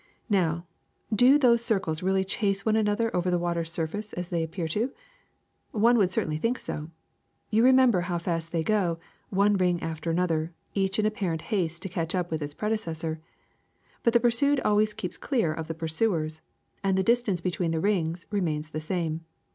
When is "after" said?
9.83-10.09